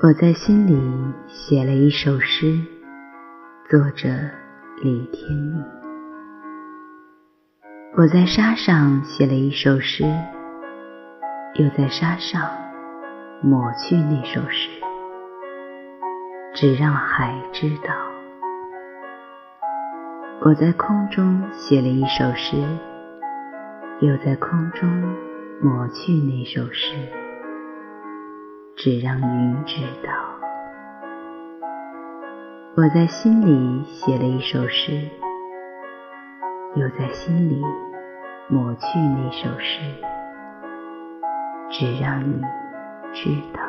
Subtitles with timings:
[0.00, 0.80] 我在心里
[1.26, 2.56] 写了一首诗，
[3.68, 4.08] 作者
[4.80, 5.64] 李天命。
[7.96, 10.04] 我在沙上写了一首诗，
[11.54, 12.48] 又在沙上
[13.42, 14.70] 抹去那首诗，
[16.54, 17.92] 只让海知道。
[20.42, 22.56] 我在空中写了一首诗，
[23.98, 24.88] 又在空中
[25.60, 26.94] 抹去那首诗。
[28.80, 30.12] 只让云知道，
[32.76, 34.92] 我在心里写了一首诗，
[36.76, 37.60] 又在心里
[38.46, 39.80] 抹去那首诗，
[41.68, 42.40] 只让你
[43.12, 43.67] 知道。